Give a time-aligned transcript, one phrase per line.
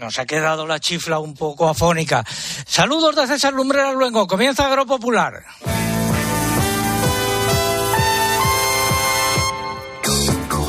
[0.00, 2.24] Nos ha quedado la chifla un poco afónica.
[2.66, 4.26] Saludos de César Lumbrera Luengo.
[4.26, 5.44] Comienza Agropopular.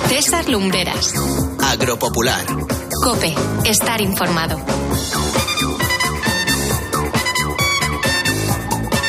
[0.09, 1.13] César Lumbreras.
[1.63, 2.45] Agropopular.
[3.05, 3.33] Cope.
[3.63, 4.59] Estar informado.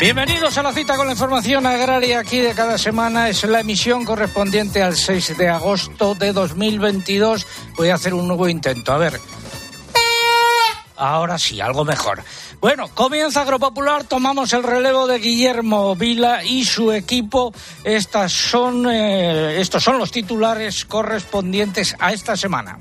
[0.01, 3.29] Bienvenidos a la cita con la información agraria aquí de cada semana.
[3.29, 7.45] Es la emisión correspondiente al 6 de agosto de 2022.
[7.77, 8.93] Voy a hacer un nuevo intento.
[8.93, 9.21] A ver.
[11.03, 12.23] Ahora sí, algo mejor.
[12.61, 17.53] Bueno, comienza Agropopular, tomamos el relevo de Guillermo Vila y su equipo.
[17.83, 22.79] Estas son, eh, estos son los titulares correspondientes a esta semana.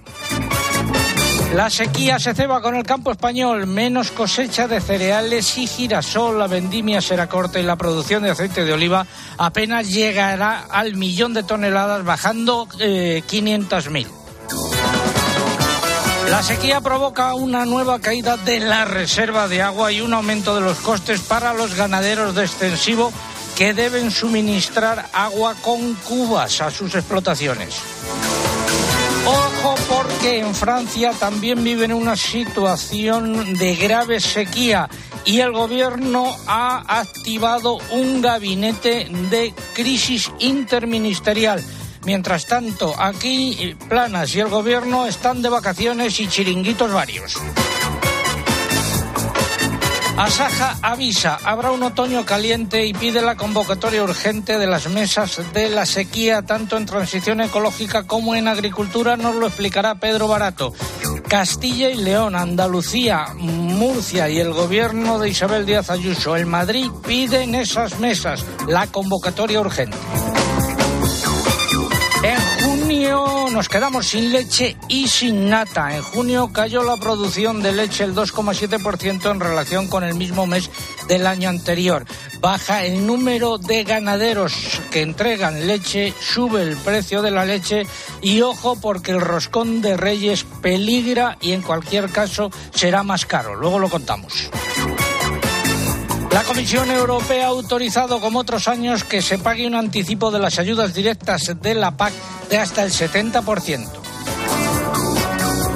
[1.56, 6.46] La sequía se ceba con el campo español, menos cosecha de cereales y girasol, la
[6.46, 9.08] vendimia será corta y la producción de aceite de oliva
[9.40, 14.21] apenas llegará al millón de toneladas, bajando eh, 500.000.
[16.32, 20.62] La sequía provoca una nueva caída de la reserva de agua y un aumento de
[20.62, 23.12] los costes para los ganaderos de extensivo
[23.58, 27.76] que deben suministrar agua con cubas a sus explotaciones.
[29.26, 34.88] Ojo porque en Francia también viven una situación de grave sequía
[35.26, 41.62] y el gobierno ha activado un gabinete de crisis interministerial.
[42.04, 47.38] Mientras tanto, aquí Planas y el gobierno están de vacaciones y chiringuitos varios.
[50.18, 55.70] Asaja avisa, habrá un otoño caliente y pide la convocatoria urgente de las mesas de
[55.70, 60.74] la sequía, tanto en transición ecológica como en agricultura, nos lo explicará Pedro Barato.
[61.28, 67.56] Castilla y León, Andalucía, Murcia y el gobierno de Isabel Díaz Ayuso, el Madrid piden
[67.56, 69.98] esas mesas, la convocatoria urgente.
[73.52, 75.96] Nos quedamos sin leche y sin nata.
[75.96, 80.70] En junio cayó la producción de leche el 2,7% en relación con el mismo mes
[81.08, 82.06] del año anterior.
[82.40, 84.54] Baja el número de ganaderos
[84.92, 87.88] que entregan leche, sube el precio de la leche
[88.22, 93.56] y ojo porque el roscón de reyes peligra y en cualquier caso será más caro.
[93.56, 94.50] Luego lo contamos.
[96.32, 100.60] La Comisión Europea ha autorizado, como otros años, que se pague un anticipo de las
[100.60, 102.14] ayudas directas de la PAC
[102.52, 103.88] de hasta el 70%.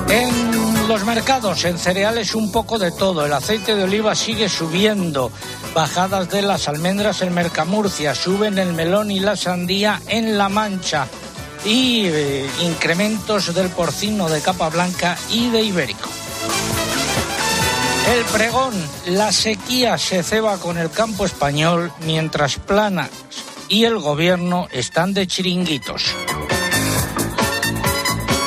[0.10, 3.26] En los mercados, en cereales, un poco de todo.
[3.26, 5.32] El aceite de oliva sigue subiendo.
[5.74, 11.08] Bajadas de las almendras en Mercamurcia, suben el melón y la sandía en La Mancha.
[11.64, 16.10] Y eh, incrementos del porcino de capa blanca y de ibérico.
[18.14, 18.74] El pregón,
[19.08, 23.10] la sequía se ceba con el campo español mientras Planas
[23.68, 26.14] y el gobierno están de chiringuitos.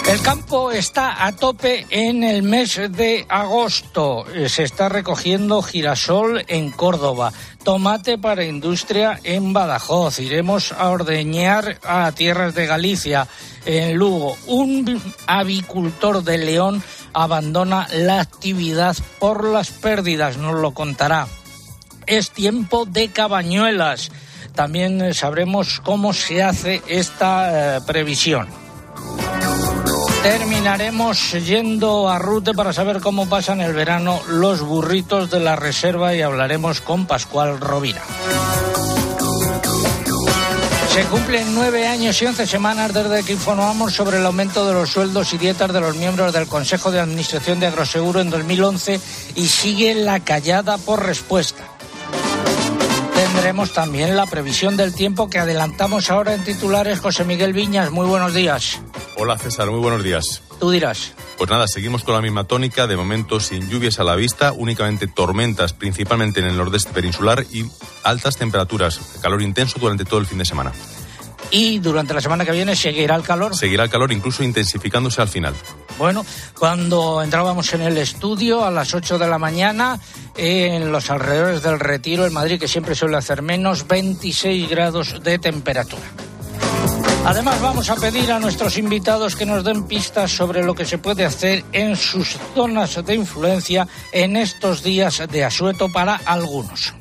[0.08, 4.24] El campo está a tope en el mes de agosto.
[4.46, 7.30] Se está recogiendo girasol en Córdoba,
[7.62, 10.18] tomate para industria en Badajoz.
[10.20, 13.28] Iremos a ordeñar a tierras de Galicia,
[13.66, 14.34] en Lugo.
[14.46, 16.82] Un avicultor de León
[17.12, 21.28] abandona la actividad por las pérdidas, nos lo contará.
[22.06, 24.10] Es tiempo de cabañuelas.
[24.54, 28.48] También sabremos cómo se hace esta eh, previsión.
[30.22, 36.14] Terminaremos yendo a Rute para saber cómo pasan el verano los burritos de la reserva
[36.14, 38.02] y hablaremos con Pascual Rovira.
[40.92, 44.90] Se cumplen nueve años y once semanas desde que informamos sobre el aumento de los
[44.90, 49.00] sueldos y dietas de los miembros del Consejo de Administración de Agroseguro en 2011
[49.36, 51.77] y sigue la callada por respuesta.
[53.48, 57.00] Tendremos también la previsión del tiempo que adelantamos ahora en titulares.
[57.00, 58.78] José Miguel Viñas, muy buenos días.
[59.16, 60.42] Hola César, muy buenos días.
[60.60, 61.14] Tú dirás.
[61.38, 65.06] Pues nada, seguimos con la misma tónica, de momento sin lluvias a la vista, únicamente
[65.06, 67.64] tormentas, principalmente en el nordeste peninsular y
[68.04, 70.72] altas temperaturas, calor intenso durante todo el fin de semana.
[71.50, 73.56] Y durante la semana que viene seguirá el calor.
[73.56, 75.54] Seguirá el calor, incluso intensificándose al final.
[75.98, 76.24] Bueno,
[76.58, 79.98] cuando entrábamos en el estudio a las 8 de la mañana,
[80.36, 85.38] en los alrededores del Retiro, en Madrid, que siempre suele hacer menos, 26 grados de
[85.38, 86.04] temperatura.
[87.24, 90.98] Además, vamos a pedir a nuestros invitados que nos den pistas sobre lo que se
[90.98, 96.94] puede hacer en sus zonas de influencia en estos días de asueto para algunos.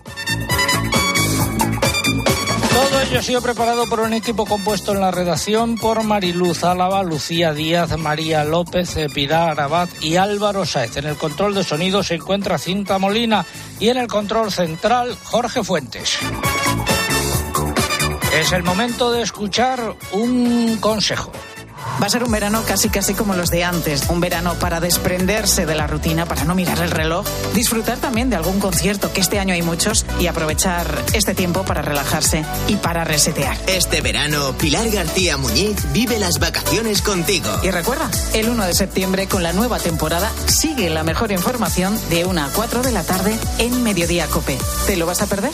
[2.77, 7.01] Todo ello ha sido preparado por un equipo compuesto en la redacción por Mariluz Álava,
[7.01, 10.95] Lucía Díaz, María López, Pilar Abad y Álvaro Sáez.
[10.97, 13.44] En el control de sonido se encuentra Cinta Molina
[13.79, 16.19] y en el control central Jorge Fuentes.
[18.39, 21.31] Es el momento de escuchar un consejo.
[22.01, 25.65] Va a ser un verano casi casi como los de antes, un verano para desprenderse
[25.65, 29.39] de la rutina, para no mirar el reloj, disfrutar también de algún concierto, que este
[29.39, 33.57] año hay muchos, y aprovechar este tiempo para relajarse y para resetear.
[33.67, 37.49] Este verano, Pilar García Muñiz vive las vacaciones contigo.
[37.63, 42.25] Y recuerda, el 1 de septiembre con la nueva temporada sigue la mejor información de
[42.25, 44.57] 1 a 4 de la tarde en Mediodía Cope.
[44.85, 45.51] ¿Te lo vas a perder?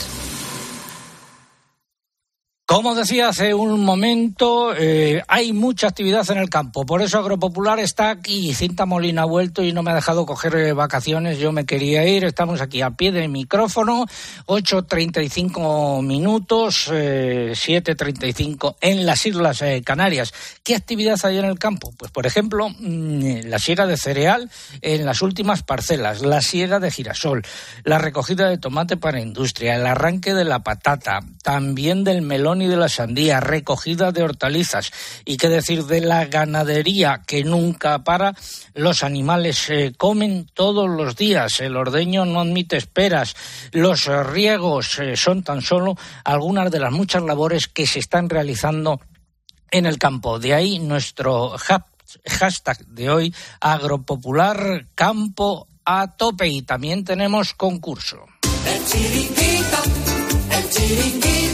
[2.74, 6.84] Como decía hace un momento, eh, hay mucha actividad en el campo.
[6.84, 8.52] Por eso Agropopular está aquí.
[8.52, 11.38] Cinta Molina ha vuelto y no me ha dejado coger eh, vacaciones.
[11.38, 12.24] Yo me quería ir.
[12.24, 14.06] Estamos aquí a pie de micrófono.
[14.46, 20.34] 8.35 minutos, eh, 7.35 en las Islas eh, Canarias.
[20.64, 21.94] ¿Qué actividad hay en el campo?
[21.96, 24.50] Pues, por ejemplo, mm, la siega de cereal
[24.80, 27.44] en las últimas parcelas, la siega de girasol,
[27.84, 32.76] la recogida de tomate para industria, el arranque de la patata, también del melón de
[32.76, 34.90] la sandía, recogida de hortalizas
[35.24, 38.34] y qué decir de la ganadería que nunca para.
[38.74, 43.34] Los animales se comen todos los días, el ordeño no admite esperas,
[43.72, 49.00] los riegos eh, son tan solo algunas de las muchas labores que se están realizando
[49.70, 50.38] en el campo.
[50.38, 51.56] De ahí nuestro
[52.26, 58.24] hashtag de hoy, agropopular campo a tope y también tenemos concurso.
[58.66, 59.82] El chiringuito,
[60.50, 61.53] el chiringuito.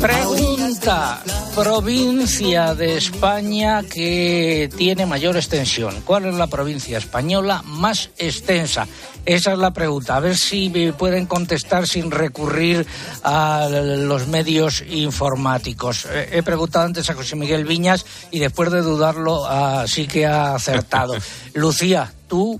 [0.00, 1.22] Pregunta,
[1.54, 6.00] provincia de España que tiene mayor extensión.
[6.06, 8.88] ¿Cuál es la provincia española más extensa?
[9.26, 10.16] Esa es la pregunta.
[10.16, 12.86] A ver si pueden contestar sin recurrir
[13.22, 16.06] a los medios informáticos.
[16.32, 19.44] He preguntado antes a José Miguel Viñas y después de dudarlo
[19.86, 21.14] sí que ha acertado.
[21.52, 22.58] Lucía, tú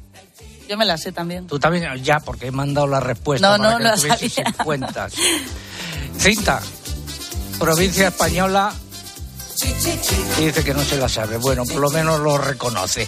[0.69, 1.49] yo me la sé también.
[1.49, 3.45] Tú también, ya, porque he mandado la respuesta.
[3.45, 5.09] No, para no, que no tuvieses en cuenta.
[6.19, 6.61] Cinta,
[7.61, 8.73] provincia española,
[10.39, 11.37] y dice que no se la sabe.
[11.37, 13.07] Bueno, por lo menos lo reconoce.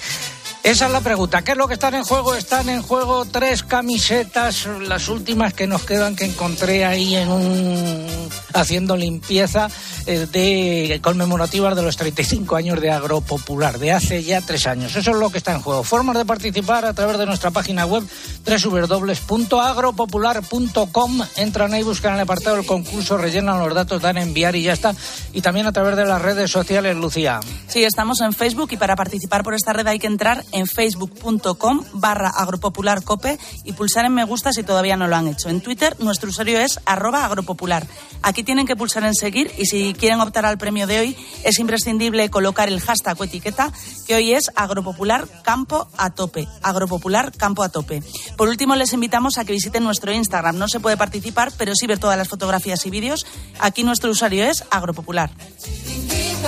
[0.62, 1.42] Esa es la pregunta.
[1.42, 2.34] ¿Qué es lo que están en juego?
[2.34, 8.28] Están en juego tres camisetas, las últimas que nos quedan que encontré ahí en un
[8.54, 9.68] haciendo limpieza
[10.06, 14.96] eh, de conmemorativas de los 35 años de Agropopular, de hace ya tres años.
[14.96, 15.82] Eso es lo que está en juego.
[15.82, 18.04] Formas de participar a través de nuestra página web
[18.44, 21.22] www.agropopular.com.
[21.36, 24.94] Entran ahí, buscan el apartado del concurso, rellenan los datos, dan enviar y ya está.
[25.32, 27.40] Y también a través de las redes sociales, Lucía.
[27.68, 31.84] Sí, estamos en Facebook y para participar por esta red hay que entrar en facebook.com
[31.92, 35.48] barra agropopularcope y pulsar en me gusta si todavía no lo han hecho.
[35.48, 37.86] En Twitter nuestro usuario es arroba agropopular.
[38.22, 41.58] Aquí tienen que pulsar en seguir y si quieren optar al premio de hoy es
[41.58, 43.72] imprescindible colocar el hashtag o etiqueta
[44.06, 46.48] que hoy es agropopular campo a tope.
[46.62, 48.02] Agropopular campo a tope.
[48.36, 50.58] Por último les invitamos a que visiten nuestro Instagram.
[50.58, 53.26] No se puede participar, pero sí ver todas las fotografías y vídeos.
[53.58, 55.30] Aquí nuestro usuario es agropopular.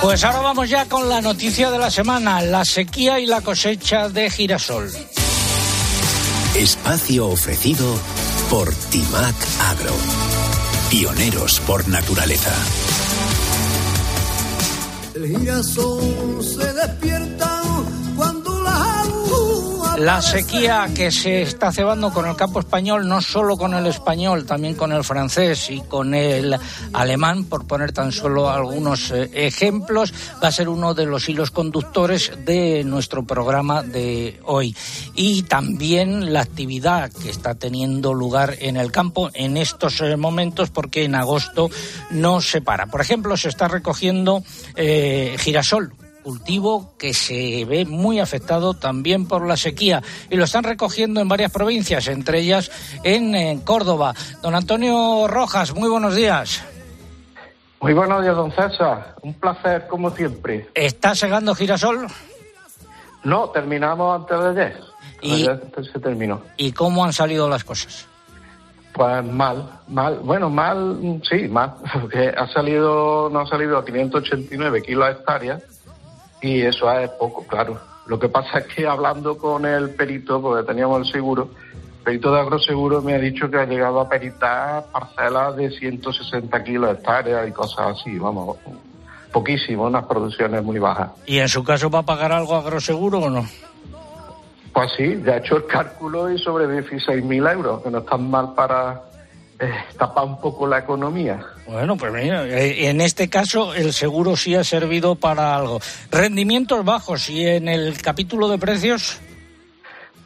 [0.00, 4.08] Pues ahora vamos ya con la noticia de la semana, la sequía y la cosecha
[4.08, 4.90] de girasol.
[6.54, 7.98] Espacio ofrecido
[8.50, 10.53] por Timac Agro.
[10.90, 12.52] Pioneros por naturaleza.
[15.14, 17.53] El girasol se despierta
[19.98, 24.44] La sequía que se está cebando con el campo español, no solo con el español,
[24.44, 26.56] también con el francés y con el
[26.92, 30.12] alemán, por poner tan solo algunos eh, ejemplos,
[30.42, 34.74] va a ser uno de los hilos conductores de nuestro programa de hoy.
[35.14, 40.70] Y también la actividad que está teniendo lugar en el campo en estos eh, momentos,
[40.70, 41.70] porque en agosto
[42.10, 42.86] no se para.
[42.86, 44.42] Por ejemplo, se está recogiendo
[44.74, 50.64] eh, girasol, cultivo que se ve muy afectado también por la sequía y lo están
[50.64, 52.70] recogiendo en varias provincias, entre ellas
[53.04, 54.14] en, en Córdoba.
[54.42, 56.64] Don Antonio Rojas, muy buenos días.
[57.80, 59.14] Muy buenos días, don César.
[59.20, 60.70] Un placer, como siempre.
[60.74, 62.06] ¿Está segando girasol?
[63.22, 64.80] No, terminamos antes de ayer.
[65.20, 66.40] Y- se terminó.
[66.56, 68.06] ¿Y cómo han salido las cosas?
[68.94, 70.20] Pues mal, mal.
[70.22, 71.74] Bueno, mal, sí, mal.
[71.92, 75.60] Porque ha salido, no ha salido a 589 kilos a hectárea
[76.44, 77.78] y eso es poco, claro.
[78.06, 82.34] Lo que pasa es que hablando con el perito, porque teníamos el seguro, el perito
[82.34, 86.92] de agroseguro me ha dicho que ha llegado a peritar parcelas de 160 kilos a
[86.92, 88.58] hectárea y cosas así, vamos,
[89.32, 91.12] poquísimo, unas producciones muy bajas.
[91.24, 93.46] ¿Y en su caso va a pagar algo agroseguro o no?
[94.74, 98.52] Pues sí, ya he hecho el cálculo y sobre 16.000 euros, que no están mal
[98.54, 99.00] para
[99.64, 101.40] eh, tapar un poco la economía.
[101.66, 105.80] Bueno, pues mira, eh, en este caso el seguro sí ha servido para algo.
[106.10, 109.20] Rendimientos bajos y en el capítulo de precios,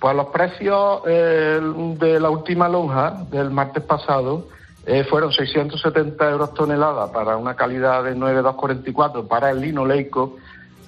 [0.01, 1.61] Pues los precios eh,
[1.99, 4.49] de la última lonja del martes pasado
[4.87, 10.37] eh, fueron 670 euros tonelada para una calidad de 9,244 para el lino leico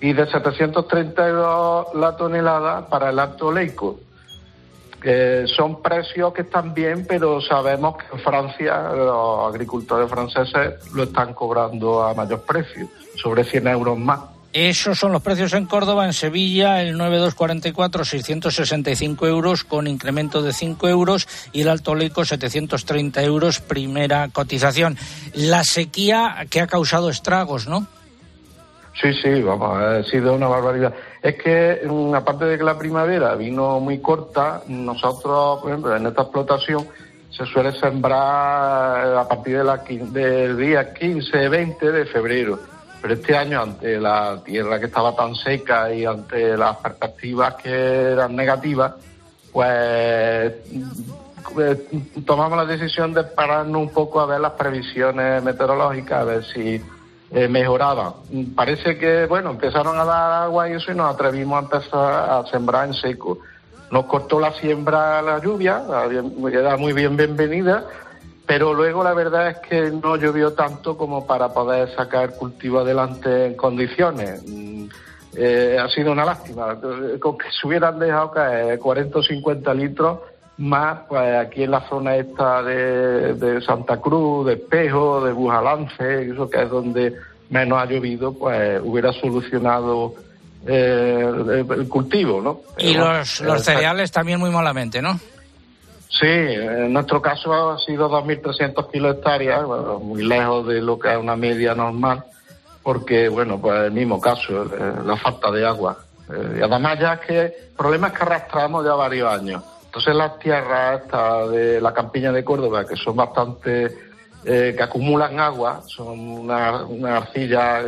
[0.00, 4.00] y de 730 euros la tonelada para el alto leico.
[5.56, 11.34] Son precios que están bien, pero sabemos que en Francia los agricultores franceses lo están
[11.34, 14.20] cobrando a mayor precio, sobre 100 euros más.
[14.52, 20.52] Esos son los precios en Córdoba, en Sevilla el 9244 665 euros con incremento de
[20.52, 24.96] 5 euros y el Alto Leico 730 euros primera cotización.
[25.34, 27.86] La sequía que ha causado estragos, ¿no?
[29.00, 30.92] Sí, sí, vamos, ha sido una barbaridad.
[31.22, 36.06] Es que, mm, aparte de que la primavera vino muy corta, nosotros, por ejemplo, en
[36.06, 36.86] esta explotación
[37.30, 42.58] se suele sembrar a partir del día 15, 20 de febrero.
[43.00, 47.70] Pero este año, ante la tierra que estaba tan seca y ante las perspectivas que
[47.70, 48.94] eran negativas,
[49.52, 50.52] pues
[51.58, 51.86] eh,
[52.26, 56.80] tomamos la decisión de pararnos un poco a ver las previsiones meteorológicas, a ver si
[57.32, 58.12] eh, mejoraban.
[58.56, 62.44] Parece que, bueno, empezaron a dar agua y eso y nos atrevimos a empezar a
[62.50, 63.38] sembrar en seco.
[63.90, 65.82] Nos cortó la siembra la lluvia,
[66.52, 67.84] era muy bien bienvenida,
[68.46, 73.46] pero luego la verdad es que no llovió tanto como para poder sacar cultivo adelante
[73.46, 74.42] en condiciones.
[74.46, 74.86] Mm,
[75.36, 76.78] eh, ha sido una lástima.
[77.20, 80.18] Con que se hubieran dejado caer 40 o 50 litros
[80.60, 86.48] más, pues aquí en la zona esta de, Santa Cruz, de Espejo, de Bujalance, eso
[86.48, 87.14] que es donde
[87.48, 90.14] menos ha llovido, pues hubiera solucionado
[90.66, 92.60] eh, el, cultivo, ¿no?
[92.78, 95.18] y los, los cereales también muy malamente, ¿no?
[96.10, 99.62] Sí, en nuestro caso ha sido 2.300 kilos hectáreas,
[100.02, 102.24] muy lejos de lo que es una media normal,
[102.82, 105.96] porque, bueno, pues el mismo caso, eh, la falta de agua.
[106.28, 109.62] Eh, y además ya es que el problema es que arrastramos ya varios años.
[109.90, 111.02] Entonces las tierras
[111.50, 113.86] de la campiña de Córdoba, que son bastante,
[114.44, 117.82] eh, que acumulan agua, son una, una arcilla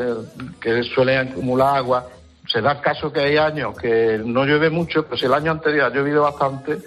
[0.61, 2.09] que suelen acumular agua,
[2.45, 5.85] se da el caso que hay años que no llueve mucho, pues el año anterior
[5.85, 6.79] ha llovido bastante,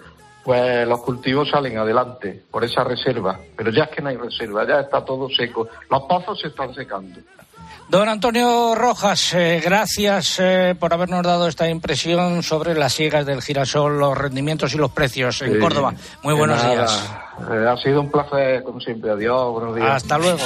[0.43, 3.39] pues los cultivos salen adelante por esa reserva.
[3.55, 5.69] Pero ya es que no hay reserva, ya está todo seco.
[5.89, 7.21] Los pozos se están secando.
[7.87, 13.43] Don Antonio Rojas, eh, gracias eh, por habernos dado esta impresión sobre las siegas del
[13.43, 15.93] girasol, los rendimientos y los precios en Córdoba.
[16.23, 17.09] Muy buenos días.
[17.51, 19.11] Eh, ha sido un placer, como siempre.
[19.11, 19.87] Adiós, buenos días.
[19.87, 20.41] Hasta luego.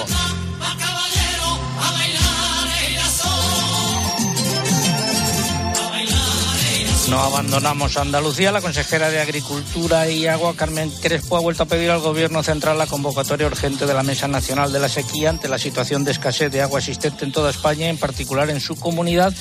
[7.10, 8.51] No abandonamos Andalucía.
[8.51, 12.78] La consejera de Agricultura y Agua, Carmen Crespo, ha vuelto a pedir al Gobierno central
[12.78, 16.51] la convocatoria urgente de la Mesa Nacional de la Sequía ante la situación de escasez
[16.51, 19.34] de agua existente en toda España, en particular en su comunidad.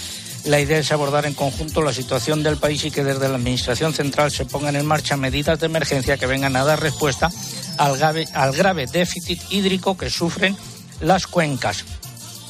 [0.44, 3.92] La idea es abordar en conjunto la situación del país y que desde la Administración
[3.92, 7.30] central se pongan en marcha medidas de emergencia que vengan a dar respuesta
[7.76, 10.56] al grave, al grave déficit hídrico que sufren
[11.00, 11.84] las cuencas.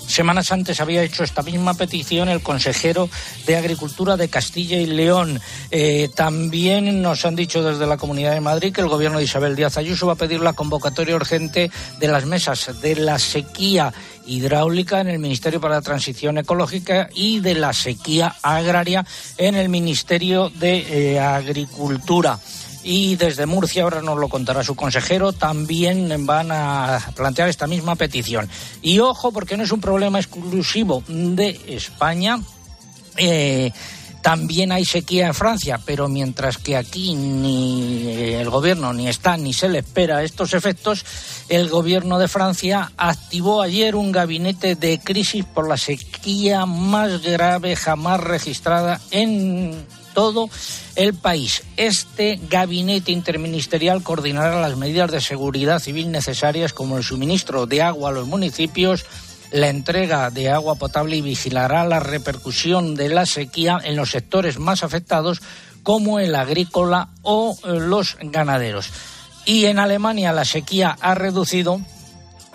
[0.08, 3.10] Semanas antes había hecho esta misma petición el consejero
[3.46, 5.38] de Agricultura de Castilla y León.
[5.70, 9.54] Eh, también nos han dicho desde la Comunidad de Madrid que el gobierno de Isabel
[9.54, 13.92] Díaz Ayuso va a pedir la convocatoria urgente de las mesas de la sequía
[14.26, 19.04] hidráulica en el Ministerio para la Transición Ecológica y de la sequía agraria
[19.36, 22.38] en el Ministerio de eh, Agricultura
[22.90, 27.96] y desde Murcia, ahora nos lo contará su consejero, también van a plantear esta misma
[27.96, 28.48] petición.
[28.80, 32.40] Y ojo, porque no es un problema exclusivo de España.
[33.18, 33.70] Eh,
[34.22, 39.52] también hay sequía en Francia, pero mientras que aquí ni el gobierno ni está ni
[39.52, 41.04] se le espera estos efectos,
[41.50, 47.76] el gobierno de Francia activó ayer un gabinete de crisis por la sequía más grave
[47.76, 49.86] jamás registrada en
[50.18, 50.50] todo
[50.96, 51.62] el país.
[51.76, 58.08] Este gabinete interministerial coordinará las medidas de seguridad civil necesarias como el suministro de agua
[58.08, 59.06] a los municipios,
[59.52, 64.58] la entrega de agua potable y vigilará la repercusión de la sequía en los sectores
[64.58, 65.40] más afectados
[65.84, 68.90] como el agrícola o eh, los ganaderos.
[69.46, 71.80] Y en Alemania la sequía ha reducido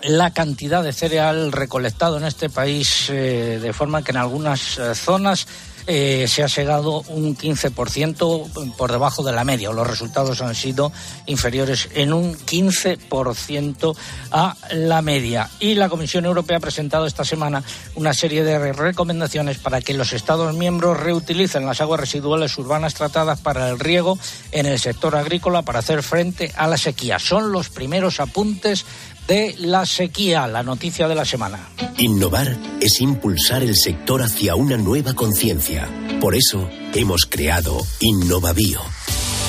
[0.02, 4.94] la cantidad de cereal recolectado en este país eh, de forma que en algunas eh,
[4.94, 5.46] zonas
[5.86, 9.70] eh, se ha llegado un 15% por debajo de la media.
[9.72, 10.92] Los resultados han sido
[11.26, 13.96] inferiores en un 15%
[14.30, 15.50] a la media.
[15.60, 17.62] Y la Comisión Europea ha presentado esta semana
[17.94, 23.40] una serie de recomendaciones para que los Estados miembros reutilicen las aguas residuales urbanas tratadas
[23.40, 24.18] para el riego
[24.52, 27.18] en el sector agrícola para hacer frente a la sequía.
[27.18, 28.86] Son los primeros apuntes
[29.26, 31.68] de la sequía, la noticia de la semana.
[31.98, 35.88] Innovar es impulsar el sector hacia una nueva conciencia.
[36.20, 38.80] Por eso hemos creado InnovaBio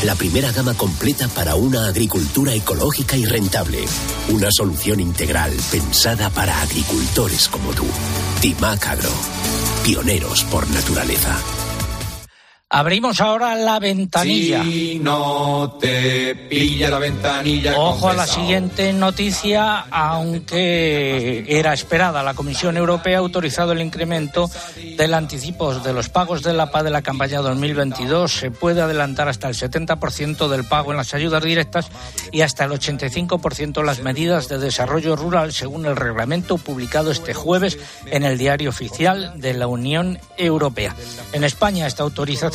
[0.03, 3.79] la primera gama completa para una agricultura ecológica y rentable.
[4.29, 7.85] Una solución integral pensada para agricultores como tú.
[8.41, 9.09] Timac Agro.
[9.83, 11.35] Pioneros por naturaleza.
[12.67, 14.63] Abrimos ahora la ventanilla.
[14.63, 17.79] Si no te pilla la ventanilla.
[17.79, 22.23] Ojo a la siguiente noticia, aunque era esperada.
[22.23, 24.49] La Comisión Europea ha autorizado el incremento
[24.97, 28.33] del anticipo de los pagos de la PA de la campaña 2022.
[28.33, 31.91] Se puede adelantar hasta el 70% del pago en las ayudas directas
[32.31, 37.35] y hasta el 85% en las medidas de desarrollo rural, según el reglamento publicado este
[37.35, 40.95] jueves en el Diario Oficial de la Unión Europea.
[41.31, 42.54] En España, esta autorización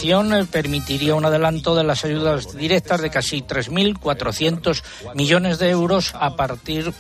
[0.51, 4.83] permitiría un adelanto de las ayudas directas de casi 3.400
[5.15, 6.93] millones de euros a partir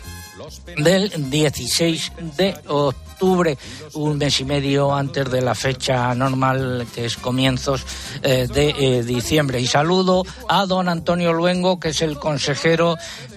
[0.76, 3.56] del 16 de octubre,
[3.94, 7.84] un mes y medio antes de la fecha normal, que es comienzos
[8.22, 9.60] eh, de eh, diciembre.
[9.60, 12.96] Y saludo a don Antonio Luengo, que es el consejero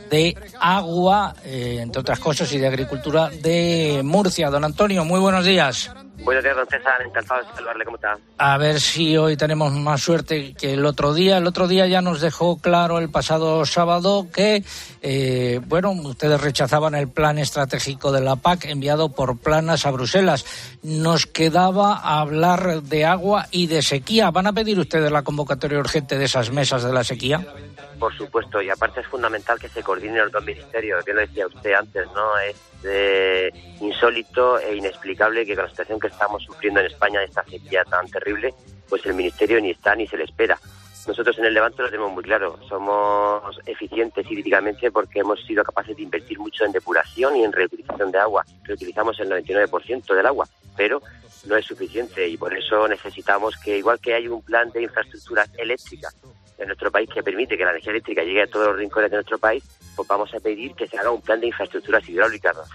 [0.09, 4.49] de agua, eh, entre otras cosas, y de agricultura de Murcia.
[4.49, 5.89] Don Antonio, muy buenos días.
[6.23, 7.01] Buenos días, don César.
[7.05, 7.85] Encantado de saludarle.
[7.85, 8.17] ¿Cómo está?
[8.37, 11.37] A ver si hoy tenemos más suerte que el otro día.
[11.37, 14.63] El otro día ya nos dejó claro el pasado sábado que,
[15.05, 20.45] eh, bueno, ustedes rechazaban el plan estratégico de la PAC enviado por Planas a Bruselas.
[20.81, 24.31] Nos quedaba hablar de agua y de sequía.
[24.31, 27.45] ¿Van a pedir ustedes la convocatoria urgente de esas mesas de la sequía?
[27.99, 31.47] Por supuesto, y aparte es fundamental que se coordinen los dos ministerios, que lo decía
[31.47, 32.37] usted antes, ¿no?
[32.39, 32.55] Es
[33.81, 37.83] insólito e inexplicable que con la situación que estamos sufriendo en España, de esta sequía
[37.83, 38.53] tan terrible,
[38.87, 40.57] pues el ministerio ni está ni se le espera.
[41.05, 45.97] Nosotros en el Levante lo tenemos muy claro, somos eficientes hídricamente porque hemos sido capaces
[45.97, 48.45] de invertir mucho en depuración y en reutilización de agua.
[48.63, 51.01] Reutilizamos el 99% del agua, pero
[51.45, 55.49] no es suficiente y por eso necesitamos que, igual que hay un plan de infraestructuras
[55.57, 56.15] eléctricas
[56.57, 59.17] en nuestro país que permite que la energía eléctrica llegue a todos los rincones de
[59.17, 59.63] nuestro país,
[59.97, 62.65] pues vamos a pedir que se haga un plan de infraestructuras hidráulicas, don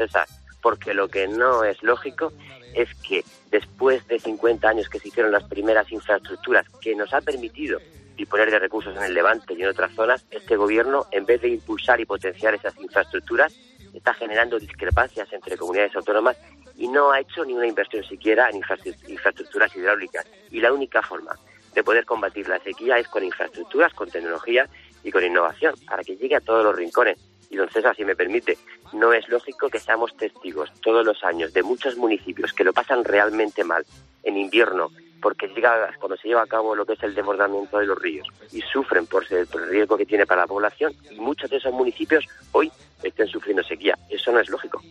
[0.60, 2.32] porque lo que no es lógico
[2.74, 7.20] es que después de 50 años que se hicieron las primeras infraestructuras que nos ha
[7.20, 7.78] permitido
[8.18, 11.48] disponer de recursos en el Levante y en otras zonas, este gobierno, en vez de
[11.48, 13.54] impulsar y potenciar esas infraestructuras,
[13.94, 16.36] está generando discrepancias entre comunidades autónomas
[16.76, 20.26] y no ha hecho ni una inversión siquiera en infraestructuras hidráulicas.
[20.50, 21.38] Y la única forma
[21.74, 24.68] de poder combatir la sequía es con infraestructuras, con tecnología
[25.04, 27.18] y con innovación, para que llegue a todos los rincones.
[27.50, 28.58] Y don César, si me permite,
[28.92, 33.04] no es lógico que seamos testigos todos los años de muchos municipios que lo pasan
[33.04, 33.86] realmente mal
[34.24, 37.86] en invierno, porque llega cuando se lleva a cabo lo que es el desbordamiento de
[37.86, 41.56] los ríos y sufren por el riesgo que tiene para la población y muchos de
[41.56, 42.70] esos municipios hoy
[43.02, 43.94] estén sufriendo sequía.
[44.08, 44.82] Eso no es lógico.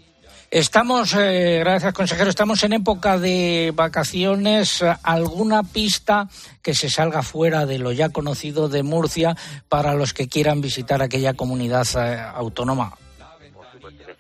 [0.49, 4.81] Estamos, eh, gracias consejero, estamos en época de vacaciones.
[5.03, 6.29] ¿Alguna pista
[6.63, 9.35] que se salga fuera de lo ya conocido de Murcia
[9.67, 12.93] para los que quieran visitar aquella comunidad eh, autónoma?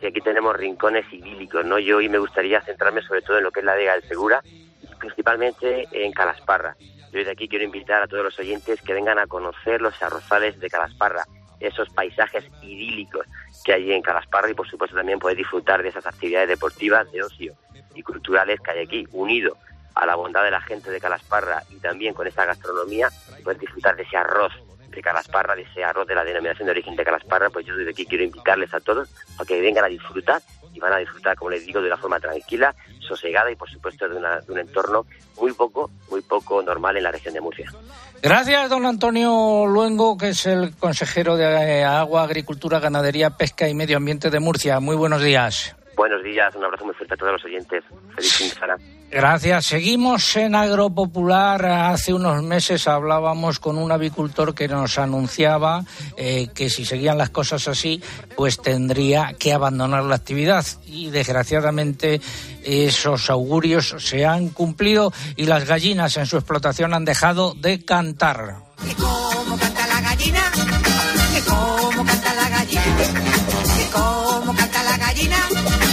[0.07, 1.79] aquí tenemos rincones idílicos, ¿no?
[1.79, 4.41] Yo hoy me gustaría centrarme sobre todo en lo que es la Vega del Segura,
[4.97, 6.75] principalmente en Calasparra.
[7.11, 10.59] Yo de aquí quiero invitar a todos los oyentes que vengan a conocer los arrozales
[10.59, 11.25] de Calasparra,
[11.59, 13.25] esos paisajes idílicos
[13.63, 17.23] que hay en Calasparra y por supuesto también poder disfrutar de esas actividades deportivas, de
[17.23, 17.55] ocio
[17.95, 19.57] y culturales que hay aquí, unido
[19.95, 23.09] a la bondad de la gente de Calasparra y también con esa gastronomía,
[23.43, 24.53] poder disfrutar de ese arroz
[24.89, 27.91] de Calasparra, de ese arroz de la denominación de origen de Calasparra, pues yo desde
[27.91, 30.41] aquí quiero invitarles a todos a que vengan a disfrutar
[30.77, 34.07] y van a disfrutar, como les digo, de una forma tranquila, sosegada y por supuesto
[34.07, 35.05] de, de un entorno
[35.41, 37.71] muy poco, muy poco normal en la región de Murcia.
[38.21, 43.97] Gracias, don Antonio Luengo, que es el consejero de Agua, Agricultura, Ganadería, Pesca y Medio
[43.97, 44.79] Ambiente de Murcia.
[44.79, 45.75] Muy buenos días.
[45.97, 47.83] Buenos días, un abrazo muy fuerte a todos los oyentes.
[48.15, 48.75] Feliz fin de semana.
[49.09, 49.65] Gracias.
[49.65, 51.65] Seguimos en Agropopular.
[51.65, 55.83] Hace unos meses hablábamos con un avicultor que nos anunciaba
[56.15, 57.99] eh, que si seguían las cosas así,
[58.35, 60.63] pues tendría que abandonar la actividad.
[60.85, 62.21] Y desgraciadamente
[62.63, 68.57] esos augurios se han cumplido y las gallinas en su explotación han dejado de cantar.
[68.99, 69.76] ¿Cómo canta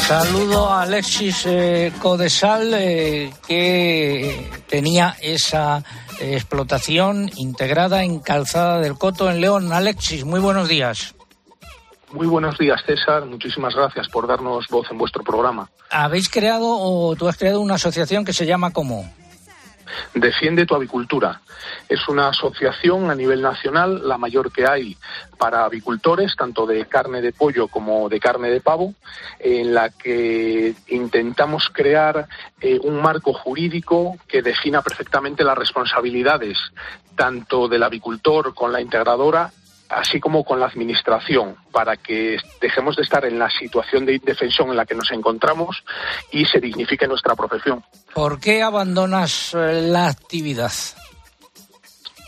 [0.06, 5.82] Saludo a Alexis eh, Codesal, eh, que tenía esa
[6.20, 9.72] eh, explotación integrada en Calzada del Coto, en León.
[9.72, 11.14] Alexis, muy buenos días.
[12.12, 13.24] Muy buenos días, César.
[13.24, 15.70] Muchísimas gracias por darnos voz en vuestro programa.
[15.90, 19.10] ¿Habéis creado o tú has creado una asociación que se llama cómo?
[20.14, 21.40] Defiende tu avicultura.
[21.88, 24.97] Es una asociación a nivel nacional, la mayor que hay
[25.38, 28.94] para avicultores, tanto de carne de pollo como de carne de pavo,
[29.38, 32.29] en la que intentamos crear
[32.61, 36.59] eh, un marco jurídico que defina perfectamente las responsabilidades
[37.14, 39.53] tanto del avicultor con la integradora
[39.94, 44.70] así como con la Administración, para que dejemos de estar en la situación de indefensión
[44.70, 45.85] en la que nos encontramos
[46.33, 47.85] y se dignifique nuestra profesión.
[48.12, 50.72] ¿Por qué abandonas eh, la actividad?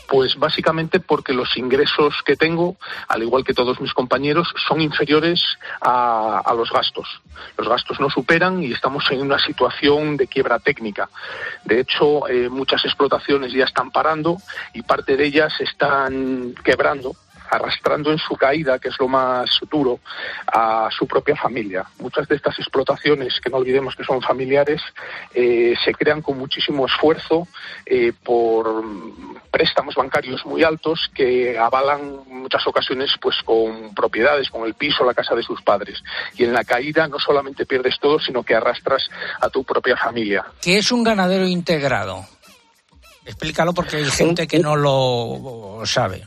[0.07, 2.77] Pues básicamente porque los ingresos que tengo,
[3.09, 5.43] al igual que todos mis compañeros, son inferiores
[5.81, 7.21] a, a, los gastos.
[7.57, 11.09] Los gastos no superan y estamos en una situación de quiebra técnica.
[11.65, 14.37] De hecho, eh, muchas explotaciones ya están parando
[14.73, 17.13] y parte de ellas están quebrando
[17.49, 19.99] arrastrando en su caída, que es lo más duro,
[20.47, 21.85] a su propia familia.
[21.99, 24.81] Muchas de estas explotaciones, que no olvidemos que son familiares,
[25.33, 27.47] eh, se crean con muchísimo esfuerzo
[27.85, 28.83] eh, por
[29.51, 35.03] préstamos bancarios muy altos que avalan en muchas ocasiones pues con propiedades, con el piso,
[35.03, 36.03] la casa de sus padres.
[36.35, 39.09] Y en la caída no solamente pierdes todo, sino que arrastras
[39.41, 40.45] a tu propia familia.
[40.61, 42.25] ¿Qué es un ganadero integrado?
[43.25, 46.25] Explícalo porque hay gente que no lo sabe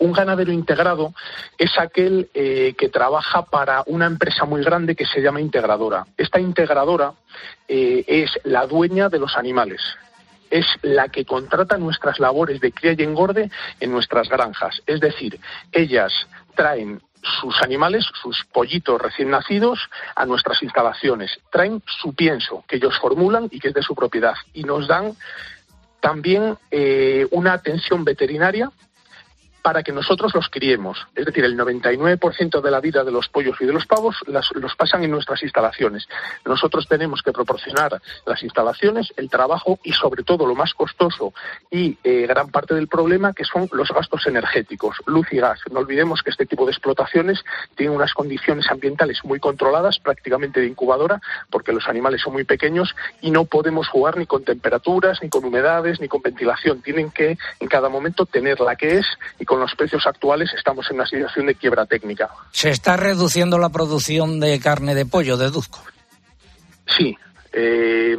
[0.00, 1.14] un ganadero integrado
[1.56, 6.06] es aquel eh, que trabaja para una empresa muy grande que se llama integradora.
[6.16, 7.12] Esta integradora
[7.68, 9.80] eh, es la dueña de los animales.
[10.50, 14.82] Es la que contrata nuestras labores de cría y engorde en nuestras granjas.
[14.86, 15.38] Es decir,
[15.70, 16.12] ellas
[16.56, 21.38] traen sus animales, sus pollitos recién nacidos, a nuestras instalaciones.
[21.52, 24.34] Traen su pienso, que ellos formulan y que es de su propiedad.
[24.54, 25.14] Y nos dan
[26.00, 28.70] también eh, una atención veterinaria
[29.62, 31.06] para que nosotros los criemos.
[31.14, 34.76] Es decir, el 99% de la vida de los pollos y de los pavos los
[34.76, 36.08] pasan en nuestras instalaciones.
[36.44, 41.32] Nosotros tenemos que proporcionar las instalaciones, el trabajo y, sobre todo, lo más costoso
[41.70, 45.60] y eh, gran parte del problema, que son los gastos energéticos, luz y gas.
[45.70, 47.44] No olvidemos que este tipo de explotaciones
[47.76, 51.20] tienen unas condiciones ambientales muy controladas, prácticamente de incubadora,
[51.50, 55.44] porque los animales son muy pequeños y no podemos jugar ni con temperaturas, ni con
[55.44, 56.82] humedades, ni con ventilación.
[56.82, 59.06] Tienen que, en cada momento, tener la que es
[59.38, 62.30] y con los precios actuales estamos en una situación de quiebra técnica.
[62.52, 65.80] ¿Se está reduciendo la producción de carne de pollo, deduzco?
[66.86, 67.18] Sí.
[67.52, 68.16] Eh,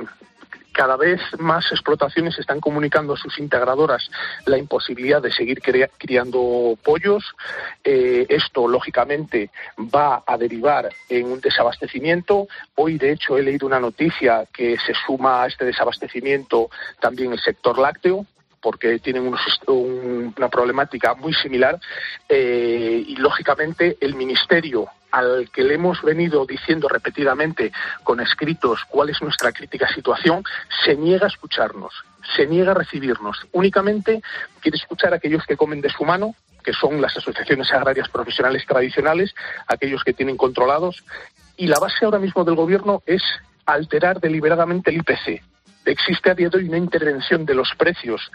[0.74, 4.12] cada vez más explotaciones están comunicando a sus integradoras
[4.46, 7.24] la imposibilidad de seguir criando pollos.
[7.82, 12.50] Eh, esto, lógicamente, va a derivar en un desabastecimiento.
[12.76, 17.40] Hoy, de hecho, he leído una noticia que se suma a este desabastecimiento también el
[17.40, 18.26] sector lácteo
[18.62, 21.80] porque tienen una problemática muy similar
[22.30, 27.72] eh, y lógicamente el ministerio al que le hemos venido diciendo repetidamente
[28.04, 30.44] con escritos cuál es nuestra crítica situación,
[30.86, 31.94] se niega a escucharnos,
[32.36, 33.46] se niega a recibirnos.
[33.52, 34.22] Únicamente
[34.62, 38.66] quiere escuchar a aquellos que comen de su mano, que son las asociaciones agrarias profesionales
[38.66, 39.36] tradicionales,
[39.68, 41.04] aquellos que tienen controlados,
[41.58, 43.22] y la base ahora mismo del gobierno es
[43.66, 45.44] alterar deliberadamente el IPC,
[45.86, 48.32] existe a día de hoy una intervención de los precios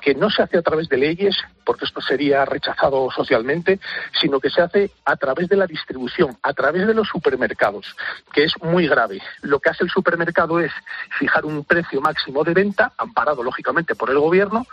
[0.00, 3.80] que no se hace a través de leyes, porque esto sería rechazado socialmente,
[4.20, 7.96] sino que se hace a través de la distribución, a través de los supermercados,
[8.32, 9.20] que es muy grave.
[9.42, 10.72] Lo que hace el supermercado es
[11.18, 14.66] fijar un precio máximo de venta, amparado lógicamente por el gobierno,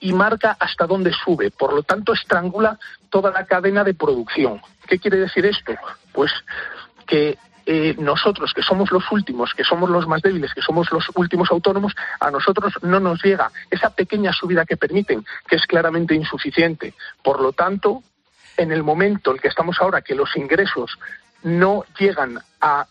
[0.00, 1.50] y marca hasta dónde sube.
[1.50, 2.78] Por lo tanto, estrangula
[3.10, 4.60] toda la cadena de producción.
[4.86, 5.74] ¿Qué quiere decir esto?
[6.12, 6.30] Pues
[7.06, 11.04] que eh, nosotros, que somos los últimos, que somos los más débiles, que somos los
[11.16, 16.14] últimos autónomos, a nosotros no nos llega esa pequeña subida que permiten, que es claramente
[16.14, 16.94] insuficiente.
[17.22, 18.02] Por lo tanto,
[18.56, 20.96] en el momento en que estamos ahora, que los ingresos
[21.42, 22.86] no llegan a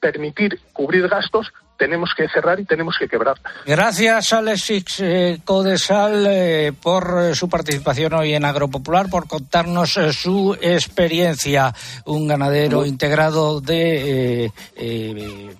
[0.00, 3.36] permitir cubrir gastos, tenemos que cerrar y tenemos que quebrar.
[3.64, 10.56] Gracias, Alexis eh, Codesal, eh, por eh, su participación hoy en Agropopular, por contarnos su
[10.60, 11.74] experiencia.
[12.04, 14.50] Un ganadero integrado de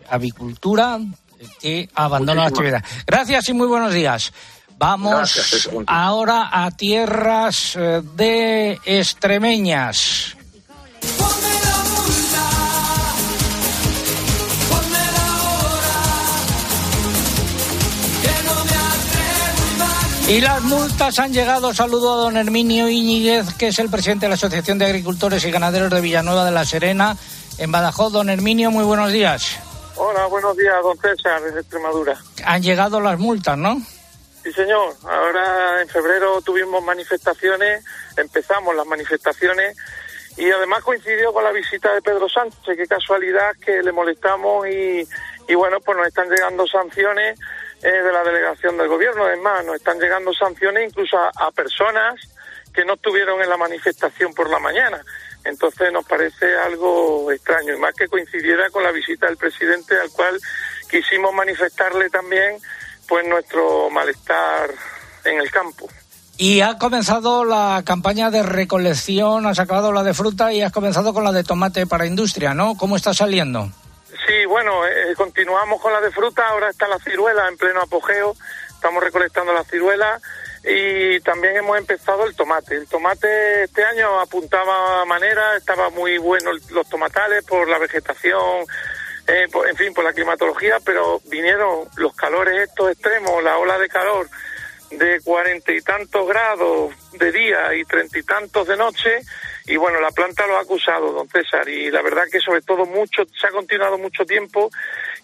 [0.09, 0.99] avicultura
[1.61, 2.85] que abandona la actividad.
[3.07, 4.33] Gracias y muy buenos días.
[4.79, 7.79] Vamos ahora a tierras
[8.17, 10.37] de extremeñas.
[20.29, 21.73] Y las multas han llegado.
[21.73, 25.53] Saludo a don Herminio Iñiguez, que es el presidente de la Asociación de Agricultores y
[25.53, 27.17] Ganaderos de Villanueva de la Serena,
[27.59, 28.13] en Badajoz.
[28.13, 29.57] Don Herminio, muy buenos días.
[29.95, 32.19] Hola, buenos días, don César, desde Extremadura.
[32.45, 33.81] Han llegado las multas, ¿no?
[34.43, 34.97] Sí, señor.
[35.05, 37.85] Ahora en febrero tuvimos manifestaciones,
[38.17, 39.77] empezamos las manifestaciones
[40.37, 42.59] y además coincidió con la visita de Pedro Sánchez.
[42.65, 45.07] Qué casualidad que le molestamos y,
[45.47, 47.39] y bueno, pues nos están llegando sanciones
[47.93, 49.25] de la delegación del gobierno.
[49.25, 52.15] Además, nos están llegando sanciones incluso a, a personas
[52.73, 55.03] que no estuvieron en la manifestación por la mañana.
[55.45, 60.11] Entonces nos parece algo extraño y más que coincidiera con la visita del presidente al
[60.11, 60.39] cual
[60.91, 62.59] quisimos manifestarle también
[63.09, 64.71] pues nuestro malestar
[65.25, 65.89] en el campo.
[66.39, 71.15] Y ha comenzado la campaña de recolección, has acabado la de fruta y has comenzado
[71.15, 72.77] con la de tomate para industria, ¿no?
[72.77, 73.71] ¿Cómo está saliendo?
[74.27, 78.35] Sí, bueno, eh, continuamos con la de fruta, ahora está la ciruela en pleno apogeo,
[78.69, 80.21] estamos recolectando la ciruela
[80.65, 82.75] y también hemos empezado el tomate.
[82.75, 88.67] El tomate este año apuntaba manera, estaba muy bueno los tomatales por la vegetación,
[89.29, 93.89] eh, en fin, por la climatología, pero vinieron los calores estos extremos, la ola de
[93.89, 94.29] calor
[94.91, 99.21] de cuarenta y tantos grados de día y treinta y tantos de noche
[99.67, 102.87] y bueno la planta lo ha acusado don César y la verdad que sobre todo
[102.87, 104.71] mucho se ha continuado mucho tiempo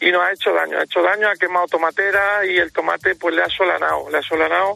[0.00, 0.78] y nos ha hecho daño.
[0.78, 4.22] Ha hecho daño ha quemado tomatera y el tomate pues le ha solanado le ha
[4.22, 4.74] solanado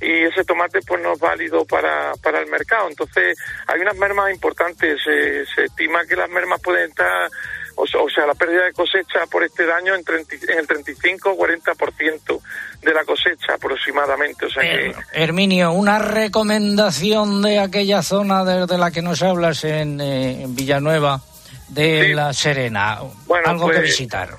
[0.00, 2.88] y ese tomate pues no es válido para, para el mercado.
[2.88, 7.30] Entonces hay unas mermas importantes se, se estima que las mermas pueden estar
[7.76, 10.68] o sea, o sea, la pérdida de cosecha por este daño en, 30 en el
[10.68, 12.40] 35-40%
[12.82, 14.46] de la cosecha aproximadamente.
[14.46, 19.64] O sea que, Herminio, una recomendación de aquella zona de, de la que nos hablas
[19.64, 21.20] en, eh, en Villanueva
[21.68, 22.98] de la Serena.
[23.26, 24.30] Bueno, Algo que pues- visitar.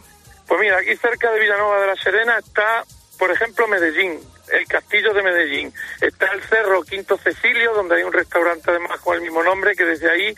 [0.48, 2.84] Pues mira, aquí cerca de Villanueva de la Serena está,
[3.18, 4.20] por ejemplo, Medellín,
[4.54, 5.74] el castillo de Medellín.
[6.00, 9.86] Está el cerro Quinto Cecilio, donde hay un restaurante además con el mismo nombre, que
[9.86, 10.36] desde ahí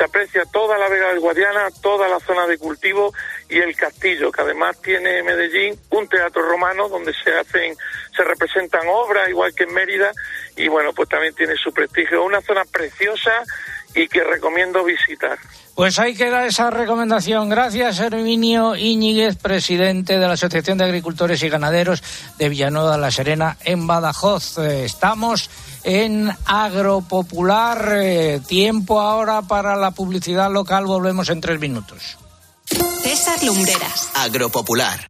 [0.00, 3.12] se aprecia toda la Vega del Guadiana, toda la zona de cultivo
[3.50, 7.76] y el castillo, que además tiene Medellín un teatro romano donde se hacen,
[8.16, 10.10] se representan obras, igual que en Mérida,
[10.56, 12.24] y bueno, pues también tiene su prestigio.
[12.24, 13.42] Una zona preciosa
[13.94, 15.38] y que recomiendo visitar.
[15.74, 17.48] Pues ahí queda esa recomendación.
[17.48, 22.02] Gracias, Herminio Íñiguez, presidente de la Asociación de Agricultores y Ganaderos
[22.38, 24.58] de Villanueva de la Serena, en Badajoz.
[24.58, 25.48] Eh, Estamos
[25.84, 27.92] en Agropopular.
[27.96, 30.86] Eh, tiempo ahora para la publicidad local.
[30.86, 32.18] Volvemos en tres minutos.
[33.02, 34.10] César Lumbreras.
[34.14, 35.09] Agropopular.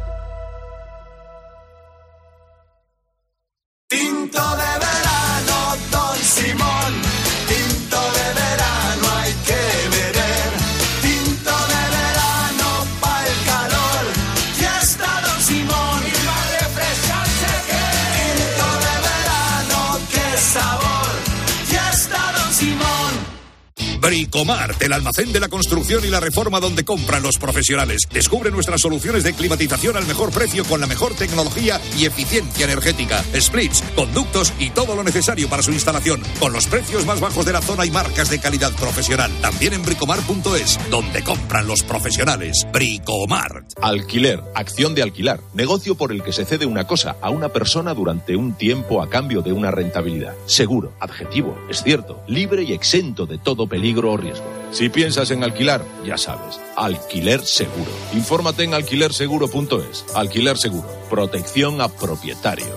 [24.01, 28.01] Bricomart, el almacén de la construcción y la reforma donde compran los profesionales.
[28.11, 33.23] Descubre nuestras soluciones de climatización al mejor precio con la mejor tecnología y eficiencia energética.
[33.39, 36.19] Splits, conductos y todo lo necesario para su instalación.
[36.39, 39.31] Con los precios más bajos de la zona y marcas de calidad profesional.
[39.39, 42.65] También en bricomart.es, donde compran los profesionales.
[42.73, 43.71] Bricomart.
[43.83, 47.93] Alquiler, acción de alquilar, negocio por el que se cede una cosa a una persona
[47.93, 50.33] durante un tiempo a cambio de una rentabilidad.
[50.47, 54.45] Seguro, adjetivo, es cierto, libre y exento de todo peligro o riesgo.
[54.71, 57.91] Si piensas en alquilar, ya sabes, alquiler seguro.
[58.13, 60.05] Infórmate en alquilerseguro.es.
[60.15, 62.69] Alquiler seguro, protección a propietarios.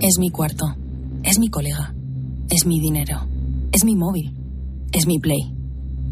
[0.00, 0.76] Es mi cuarto.
[1.22, 1.94] Es mi colega.
[2.48, 3.28] Es mi dinero.
[3.72, 4.34] Es mi móvil.
[4.92, 5.54] Es mi play.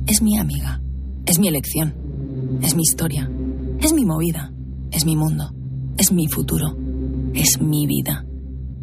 [0.06, 0.82] Es mi amiga.
[1.24, 1.94] Es mi elección.
[2.62, 3.30] Es mi historia.
[3.80, 4.52] Es mi movida.
[4.90, 5.54] Es mi mundo.
[5.96, 6.76] Es mi futuro.
[7.34, 8.26] Es mi vida.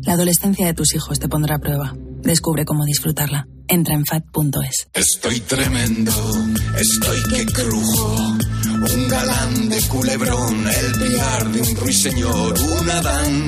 [0.01, 1.95] La adolescencia de tus hijos te pondrá a prueba.
[2.21, 3.47] Descubre cómo disfrutarla.
[3.67, 4.87] Entra en fat.es.
[4.93, 6.11] Estoy tremendo,
[6.77, 8.15] estoy que crujo.
[8.93, 13.47] Un galán de culebrón, el piar de un ruiseñor, un Adán.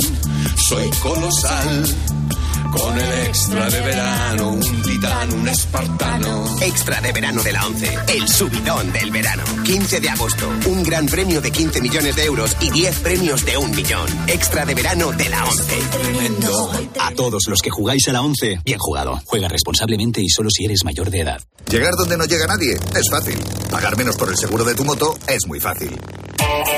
[0.70, 1.96] Soy colosal,
[2.78, 6.46] con el extra de verano, un titán, un espartano.
[6.62, 7.98] Extra de verano de la 11.
[8.08, 9.44] El subidón del verano.
[9.64, 10.50] 15 de agosto.
[10.66, 14.08] Un gran premio de 15 millones de euros y 10 premios de un millón.
[14.28, 15.74] Extra de verano de la 11.
[17.00, 19.22] A todos los que jugáis a la 11, bien jugado.
[19.26, 21.42] Juega responsablemente y solo si eres mayor de edad.
[21.70, 23.38] Llegar donde no llega nadie es fácil.
[23.72, 25.98] Pagar menos por el seguro de tu moto es muy fácil.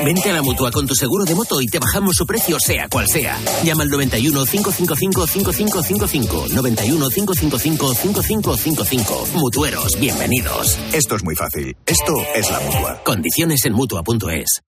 [0.04, 2.88] Vente a la mutua con tu seguro de moto y te bajamos su precio, sea
[2.88, 3.38] cual sea.
[3.64, 6.54] Llama al 91 555 5555.
[6.54, 9.26] 91 555 5555.
[9.34, 10.78] Mutueros, bienvenidos.
[10.92, 11.76] Esto es muy fácil.
[11.84, 13.02] Esto es la mutua.
[13.04, 14.62] Condiciones en mutua.es.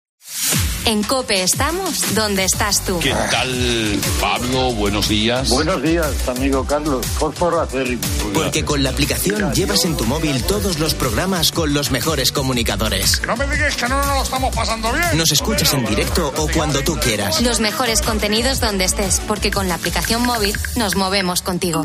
[0.87, 2.99] En Cope estamos donde estás tú.
[3.01, 4.73] ¿Qué tal, Pablo?
[4.73, 5.49] Buenos días.
[5.51, 7.07] Buenos días, amigo Carlos.
[7.07, 8.03] Fósforo acérrimo.
[8.33, 13.23] Porque con la aplicación llevas en tu móvil todos los programas con los mejores comunicadores.
[13.27, 15.17] No me digas que no nos lo estamos pasando bien.
[15.17, 17.41] Nos escuchas en directo o cuando tú quieras.
[17.43, 21.85] Los mejores contenidos donde estés, porque con la aplicación móvil nos movemos contigo.